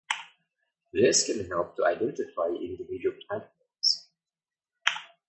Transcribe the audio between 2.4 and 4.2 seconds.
individual platforms.